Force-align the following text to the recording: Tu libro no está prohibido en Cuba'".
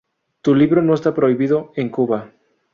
Tu 0.41 0.55
libro 0.55 0.81
no 0.81 0.95
está 0.95 1.13
prohibido 1.13 1.73
en 1.75 1.89
Cuba'". 1.89 2.33